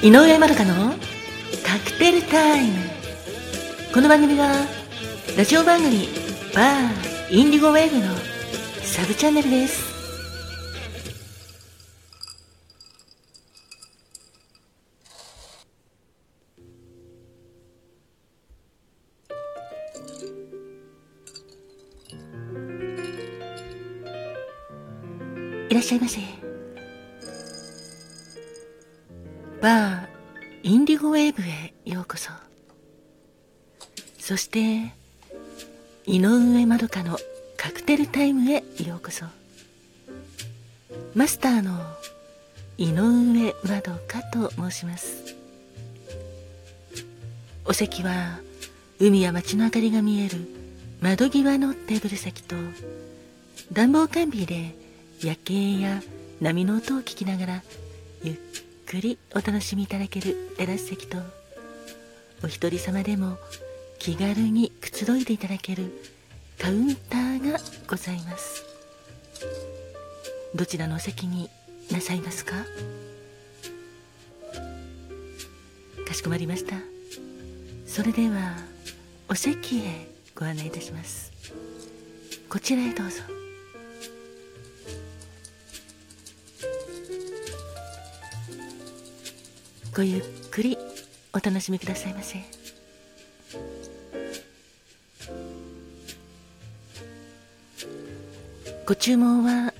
[0.00, 0.92] 井上まどかの
[1.66, 2.76] カクテルタイム。
[3.92, 4.64] この番組は
[5.36, 6.06] ラジオ番組
[6.54, 8.14] バーインディゴウェーブの
[8.84, 9.88] サブチャンネルです。
[25.68, 26.20] いらっしゃいませ。
[29.60, 29.97] バー
[31.06, 32.30] ウェーブへようこそ。
[34.18, 34.92] そして
[36.06, 37.16] 井上まどかの
[37.56, 39.24] カクテルタイムへようこそ。
[41.14, 41.78] マスターの
[42.76, 45.36] 井上まどかと申します。
[47.64, 48.40] お席は
[48.98, 50.38] 海や街の明かりが見える
[51.00, 52.56] 窓際のテーブル席と
[53.72, 54.74] 暖房完備で
[55.22, 56.02] 夜景や
[56.40, 57.62] 波の音を聞きながら
[58.22, 58.36] ゆっ
[58.88, 61.18] くりお楽しみいただけるテラス席と
[62.42, 63.36] お一人様でも
[63.98, 65.92] 気軽にくつろいでいただける
[66.58, 68.64] カウンターがございます。
[70.54, 71.50] どちらのお席に
[71.92, 72.54] なさいますか？
[76.06, 76.76] かしこまりました。
[77.86, 78.56] それでは
[79.28, 81.30] お席へご案内いたします。
[82.48, 83.37] こちらへどうぞ。
[89.98, 90.78] ごゆっくり
[91.32, 92.38] お楽しみくださいませ。
[98.86, 99.72] ご注文は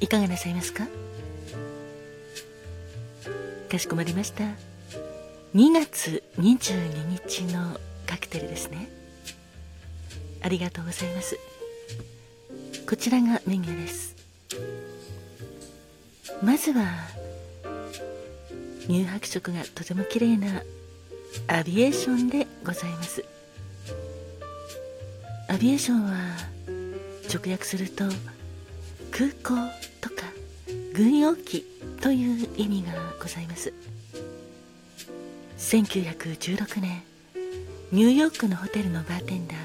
[0.00, 0.86] いかがなさいますか？
[3.70, 4.44] かしこまりました。
[5.54, 8.90] 2月22日のカクテルですね。
[10.42, 11.38] ありがとうございます。
[12.86, 14.16] こちらがメニューです。
[16.42, 16.84] まずは
[18.88, 20.62] 乳白色がとても綺麗な
[21.46, 23.24] アビエーションでございます。
[25.48, 26.10] アビエーションは
[27.32, 28.04] 直訳すると
[29.10, 29.54] 空港
[30.00, 30.26] とか
[30.94, 31.64] 軍用機
[32.00, 33.72] という意味がございます。
[35.58, 37.02] 1916年
[37.92, 39.56] ニューヨークのホテルのバーテンダー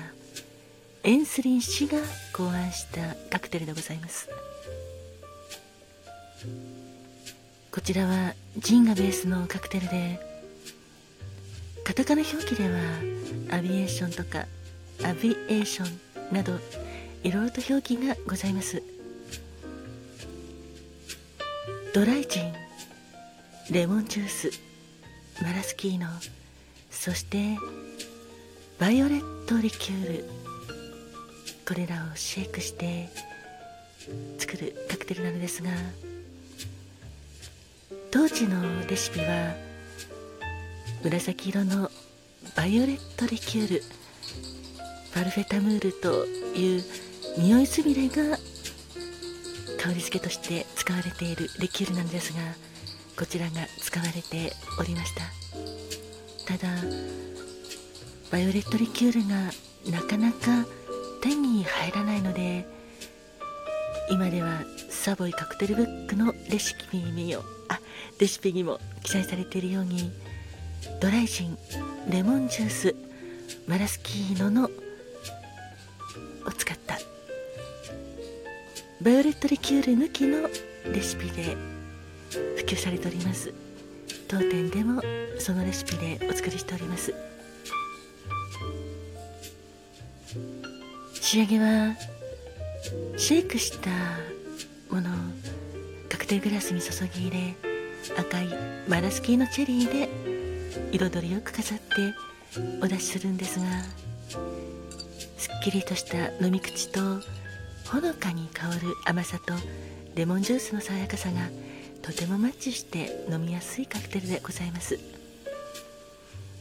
[1.04, 2.00] エンスリン氏が
[2.34, 4.28] 考案したカクテルでございます。
[7.76, 10.18] こちらはジンがベースのカクテルで
[11.84, 12.80] カタカナ表記では
[13.52, 14.46] アビエーションとか
[15.04, 15.86] アビエーショ
[16.32, 16.54] ンなど
[17.24, 18.82] いろいろと表記がございます。
[21.94, 22.54] ドライジン
[23.72, 24.52] レモンジュース
[25.44, 26.08] マラスキーノ
[26.90, 27.58] そして
[28.80, 30.26] バイオレットリキュール
[31.68, 33.10] これらをシェイクして
[34.38, 35.72] 作るカクテルなのですが
[38.16, 39.54] 当時のレシピは
[41.04, 41.92] 紫色の
[42.56, 43.82] バイオレットリキュール
[45.14, 46.84] パルフェタムールという
[47.38, 48.38] 匂いすみれが
[49.78, 52.40] 香り付けとして使われているリキュールなんですが
[53.20, 55.22] こちらが使われておりました。
[56.54, 56.70] ただ
[58.32, 60.66] バイオレットリキュールがなかなか
[61.22, 62.66] 手に入らないので
[64.10, 64.62] 今では
[65.06, 67.80] サボイカクテルブックのレシピにもあ
[68.20, 70.12] レシピにも記載されているように
[71.00, 71.56] ドライジン
[72.10, 72.96] レモンジュース
[73.68, 74.70] マラスキーノのを
[76.58, 76.98] 使った
[79.00, 80.50] バイオレットリキュール抜きの
[80.92, 81.56] レシピで
[82.58, 83.54] 普及されております。
[84.28, 85.04] 当店でも
[85.38, 87.14] そのレシピでお作りしております。
[91.22, 91.96] 仕上げは
[93.18, 93.92] シェイクした
[94.96, 95.14] ものを
[96.08, 97.56] カクテルグラスに注ぎ入れ
[98.18, 98.48] 赤い
[98.88, 100.10] マラスキーのチェリーで
[100.94, 101.86] 彩りよく飾って
[102.82, 103.66] お出しするんですが
[105.38, 107.02] すっきりとした飲み口と
[107.92, 109.54] ほのかに香る甘さと
[110.16, 111.50] レモンジュースの爽やかさが
[112.02, 115.00] とてもマッチして飲みやすいカクテルでございます。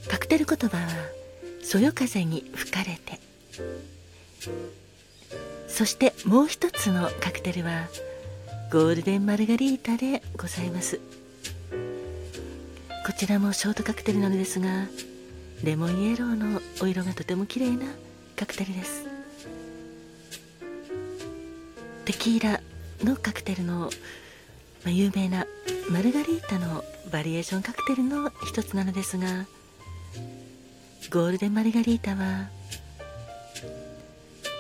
[0.09, 0.89] カクテル言葉は
[1.63, 3.21] 「そよ風に吹かれて」
[5.69, 7.89] そしてもう一つのカクテルは
[8.75, 10.99] ゴールデンマルガリータでございます。
[13.07, 14.89] こちらもショートカクテルなのですが
[15.63, 17.87] レモンイエローのお色がとても綺麗な
[18.35, 19.07] カクテルです。
[22.05, 22.61] テキーラ
[23.05, 23.91] のカクテルの、ま
[24.87, 25.47] あ、有名な
[25.89, 26.83] マルガリータの
[27.13, 29.47] バリエーションカクテルの一つなのですが
[31.13, 32.49] ゴールデンマルガリータは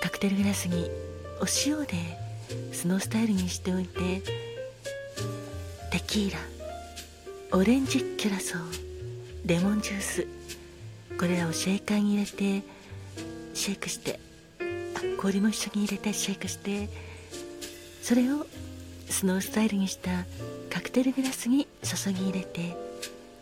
[0.00, 0.88] カクテルグラスに
[1.40, 2.23] お塩で
[2.72, 4.22] スノースタイルにしておいて
[5.90, 6.38] テキーラ
[7.52, 8.60] オレンジキュラソー
[9.46, 10.26] レモンジュース
[11.18, 12.66] これらをシェイカーに入れて
[13.54, 14.18] シェイクして
[15.18, 16.88] 氷も一緒に入れてシェイクして
[18.02, 18.46] それを
[19.08, 20.24] スノースタイルにした
[20.70, 22.76] カクテルグラスに注ぎ入れて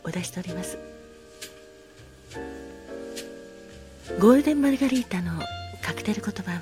[0.04, 0.78] お出しております。
[4.20, 5.32] ゴールデンマルガリータの
[5.82, 6.60] カクテル言葉は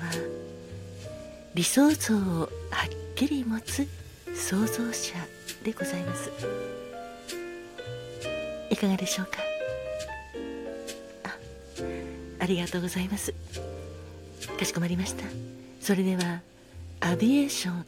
[1.53, 2.49] 理想像をはっ
[3.15, 3.85] きり持つ
[4.33, 5.15] 創造者
[5.63, 6.31] でございます。
[8.69, 9.39] いかがでしょうか？
[11.25, 11.35] あ
[12.39, 13.33] ありがとうございます。
[14.57, 15.25] かしこまりました。
[15.81, 16.41] それでは
[17.01, 17.85] アビエーション。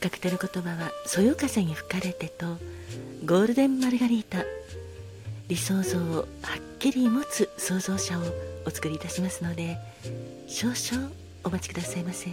[0.00, 2.56] カクテル言葉は「そよ風に吹かれて」と
[3.26, 4.44] 「ゴールデンマルガリータ」
[5.48, 8.22] 理想像をはっきり持つ創造者を
[8.64, 9.76] お作りいたしますので
[10.46, 11.10] 少々
[11.44, 12.30] お待ちくださいませ。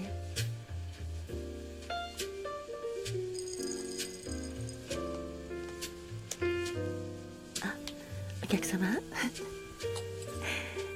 [7.62, 7.76] あ
[8.44, 8.88] お客様。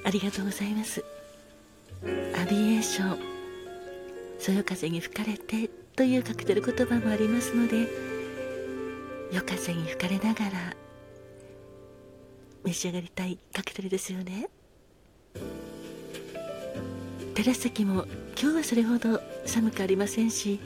[0.04, 1.04] ありがとうございます。
[2.34, 3.30] アビエーション。
[4.40, 7.86] そよ風に吹かれてというカクテル言葉もありますので
[9.30, 10.76] 夜風に吹かれながら
[12.64, 14.48] 召し上がりたいカクテルですよね。
[17.40, 18.04] テラス席も
[18.38, 20.60] 今日はそれほど寒くありませんし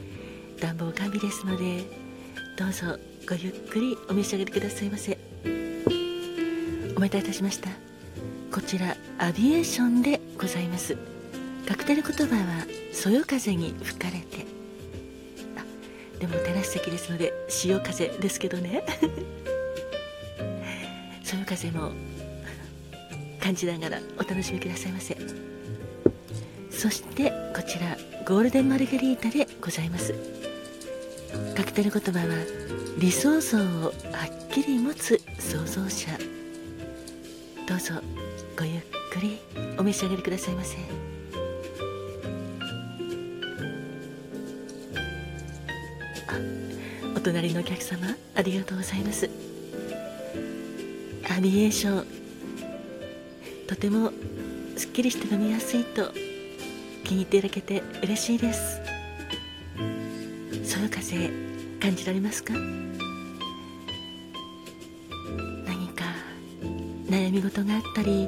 [0.59, 1.85] 暖房完備ですので
[2.57, 2.99] どうぞ
[3.29, 5.17] ごゆっくりお召し上がりくださいませ。
[6.97, 7.69] お待たせいたしました。
[8.53, 10.97] こちらアビエーションでございます。
[11.65, 14.45] カクテル言葉はそよ風に吹かれて。
[15.55, 18.83] あでもテラス席ですので潮風ですけどね。
[21.23, 21.93] そよ風も
[23.39, 25.54] 感じながらお楽しみくださいませ。
[26.85, 27.97] そしてこちら
[28.27, 30.13] ゴールデンマルゲリータでございます。
[31.57, 32.25] カクテル言葉は
[32.99, 36.11] 理想像をはっきり持つ創造者。
[37.67, 37.95] どうぞ
[38.55, 39.39] ごゆっくり
[39.79, 40.77] お召し上がりくださいませ。
[46.27, 46.37] あ
[47.17, 49.27] お隣のお客様ありがとうございます。
[51.35, 52.05] アビエーション。
[53.65, 54.11] とても
[54.77, 56.11] すっきりして飲みやすいと
[57.05, 58.81] 気に入っていただけて嬉しいです。
[60.63, 61.29] そよ風
[61.79, 62.53] 感じられますか？
[65.65, 66.03] 何か
[67.07, 68.27] 悩み事があったり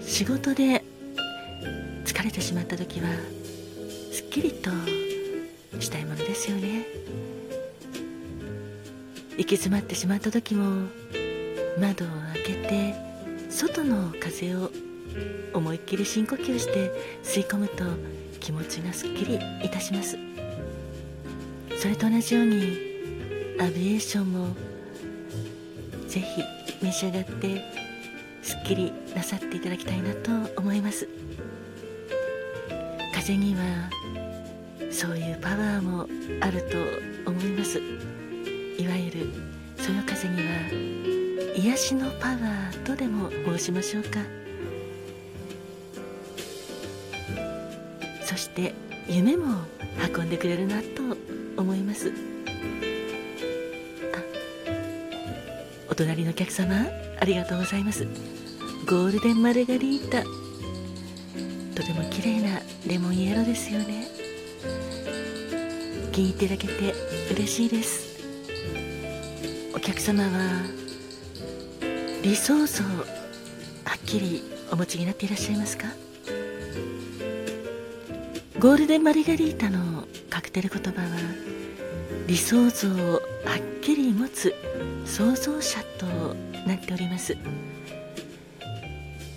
[0.00, 0.84] 仕事で
[2.04, 3.08] 疲れてしまった時は
[4.12, 4.70] すっきりと
[5.80, 6.84] したいものですよね。
[9.38, 10.88] 行き詰まってしまった時も
[11.78, 12.94] 窓を開けて
[13.50, 14.70] 外の風を
[15.52, 16.90] 思いっきり深呼吸して
[17.22, 17.84] 吸い込むと
[18.40, 20.18] 気持ちがすっきりいたします。
[21.78, 22.78] それと同じように
[23.58, 24.48] アビエーションも
[26.08, 26.42] ぜひ
[26.82, 27.62] 召し上がって
[28.42, 30.30] すっきりなさっていただきたいなと
[30.60, 31.08] 思います。
[33.12, 33.90] 風には
[34.90, 36.06] そういうパワーも
[36.40, 36.62] ある
[37.24, 37.78] と思います。
[38.78, 39.32] いわゆる
[39.78, 44.20] その風には癒しのパワーとでも申しましょうか。
[48.56, 48.74] て
[49.06, 49.44] 夢も
[50.16, 50.86] 運んでくれるなと
[51.56, 52.10] 思います。
[55.88, 56.86] お隣のお客様
[57.20, 58.04] ありがとうございます。
[58.86, 60.24] ゴールデンマルガリータ。
[61.74, 64.08] とても綺麗なレモンイエローですよね。
[66.12, 66.94] 気に入っていただけて
[67.34, 68.16] 嬉しいです。
[69.74, 70.62] お客様は
[72.22, 73.04] 理想像は
[73.94, 74.42] っきり
[74.72, 75.88] お持ちになっていらっしゃいますか？
[78.58, 81.08] ゴールデンマリガリータのカクテル言葉は
[82.26, 84.54] 理想像をはっきり持つ
[85.04, 86.06] 創造者と
[86.66, 87.36] なっております。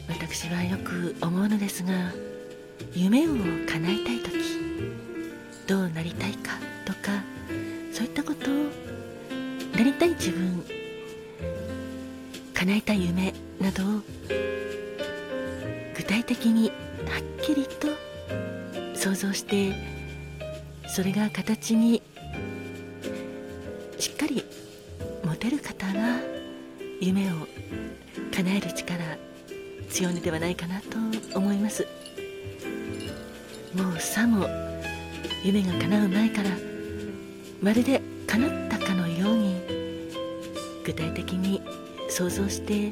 [0.07, 2.13] 私はよく思うのですが
[2.93, 4.31] 夢を叶えたい時
[5.67, 6.53] どうなりたいか
[6.85, 7.21] とか
[7.91, 8.53] そういったことを
[9.75, 10.63] なりたい自分
[12.53, 14.01] 叶えたい夢などを
[15.97, 16.73] 具体的には
[17.41, 18.08] っきりと
[18.99, 19.73] 想像して
[20.85, 22.03] それが形に
[23.97, 24.43] しっかり
[25.23, 26.19] 持てる方が
[26.99, 27.47] 夢を
[28.35, 28.99] 叶える力
[29.89, 30.97] 強いのではないかなと
[31.33, 31.87] 思います。
[33.73, 34.45] もうさも
[35.45, 36.49] 夢が叶う前から
[37.61, 39.61] まるで叶ったかのように
[40.83, 41.61] 具体的に
[42.09, 42.91] 想像して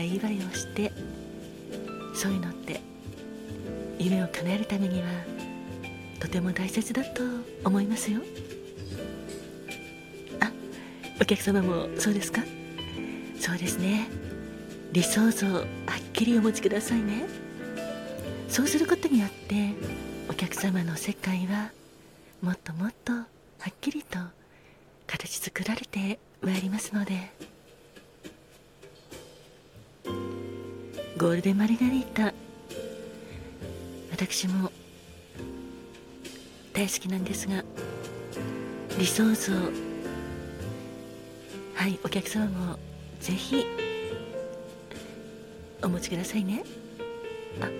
[0.00, 0.92] 祝いをして
[2.14, 2.80] そういうのって
[3.98, 5.08] 夢を叶えるためには
[6.20, 7.22] とても大切だと
[7.64, 8.20] 思いますよ。
[10.40, 10.50] あ
[11.20, 12.42] お客様もそうですか？
[13.38, 14.08] そうですね。
[14.92, 15.64] 理想像はっ
[16.12, 17.26] きりお持ちくださいね。
[18.48, 19.74] そうすることによって
[20.28, 21.72] お客様の世界は
[22.40, 23.26] もっともっとは
[23.68, 24.18] っきりと
[25.06, 27.32] 形作られてまいりますので。
[31.24, 32.34] ゴールデンマリガリータ。
[34.10, 34.70] 私も
[36.74, 37.64] 大好きなんですが
[38.98, 39.54] 理想像
[41.72, 42.78] はいお客様も
[43.20, 43.64] ぜひ
[45.82, 46.62] お持ちくださいね。
[47.62, 47.70] あ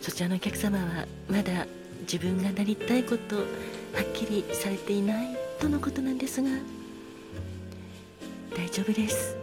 [0.00, 1.66] そちらのお客様はまだ
[2.02, 6.50] 自分がなりたいことはっきりされていないとのことなんですが
[8.56, 9.34] 大丈夫です。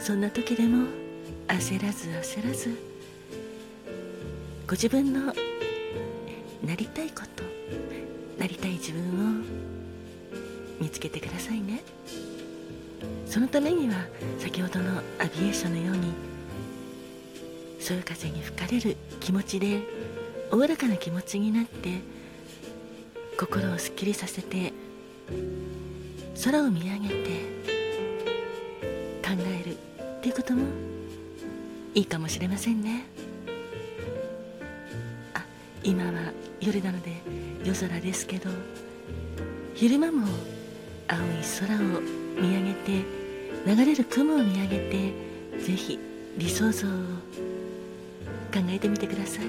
[0.00, 1.03] そんな時でも
[1.48, 2.94] 焦らず焦らず。
[4.66, 5.32] ご自分の
[6.64, 7.44] なりたいこと
[8.38, 9.02] なりたい自分
[9.40, 9.44] を
[10.80, 11.82] 見つけてくださいね。
[13.26, 14.06] そのためには
[14.38, 16.12] 先ほどのアビエーションのように
[17.80, 19.82] そういう風に吹かれる気持ちで
[20.50, 22.00] おおらかな気持ちになって
[23.38, 24.72] 心をすっきりさせて
[26.44, 27.14] 空を見上げて
[29.22, 30.62] 考えるっていうことも
[31.94, 33.04] いいかもしれませんね。
[35.34, 35.44] あ
[35.82, 37.12] 今は夜なので
[37.64, 38.50] 夜空ですけど
[39.74, 40.26] 昼間も
[41.06, 41.22] 青い
[41.60, 42.00] 空を
[42.40, 43.04] 見上げて
[43.66, 45.12] 流れる雲を見上げて
[45.60, 45.98] ぜひ
[46.36, 46.90] 理想像を
[48.52, 49.46] 考えてみてください。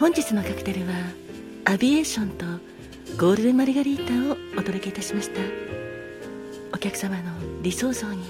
[0.00, 0.94] 本日のカクテルは
[1.66, 2.46] アビエーションと
[3.16, 5.40] ゴールデンマリガリータをお届けいたしました。
[6.72, 8.22] お客様の理想像に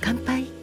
[0.00, 0.53] 乾杯。